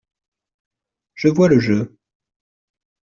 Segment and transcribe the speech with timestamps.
[1.13, 1.95] Je vois le jeu.